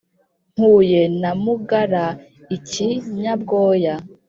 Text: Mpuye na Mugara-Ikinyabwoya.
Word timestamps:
Mpuye 0.53 1.01
na 1.21 1.31
Mugara-Ikinyabwoya. 1.43 3.95